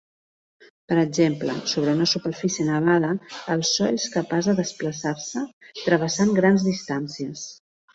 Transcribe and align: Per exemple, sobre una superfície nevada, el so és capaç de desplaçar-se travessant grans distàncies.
Per 0.91 0.95
exemple, 1.01 1.55
sobre 1.73 1.93
una 1.99 2.07
superfície 2.15 2.67
nevada, 2.71 3.13
el 3.57 3.63
so 3.75 3.93
és 4.01 4.11
capaç 4.17 4.51
de 4.53 4.59
desplaçar-se 4.65 5.49
travessant 5.87 6.39
grans 6.45 6.71
distàncies. 6.75 7.51